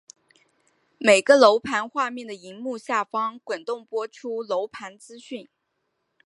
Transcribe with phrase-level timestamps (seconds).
[0.97, 5.47] 每个楼盘画面的萤幕下方滚动播出楼盘资讯。